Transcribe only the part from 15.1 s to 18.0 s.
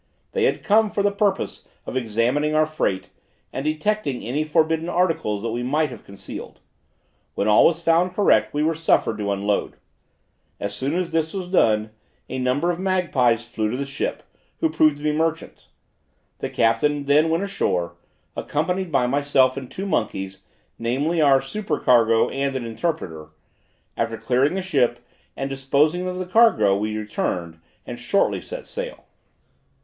merchants. The captain then went ashore,